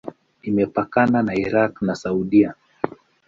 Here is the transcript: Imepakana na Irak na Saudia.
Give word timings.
Imepakana 0.49 1.17
na 1.27 1.33
Irak 1.45 1.73
na 1.85 1.93
Saudia. 2.01 2.51